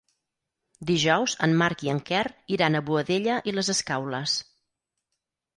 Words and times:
Dijous 0.91 1.35
en 1.49 1.53
Marc 1.63 1.83
i 1.87 1.91
en 1.93 2.01
Quer 2.09 2.23
iran 2.57 2.79
a 2.79 2.83
Boadella 2.89 3.39
i 3.53 3.57
les 3.59 3.73
Escaules. 3.77 4.39